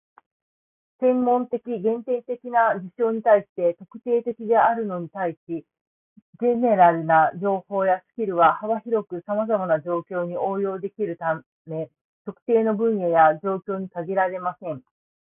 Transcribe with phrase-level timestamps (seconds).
[0.99, 5.63] 専門的、限定的な事象に対して「特定的」であるのに対し、
[6.41, 11.91] "general" な情報やスキルは幅広くさまざまな状況に応用できるため、
[12.25, 14.83] 特定の分野や状況に限られません。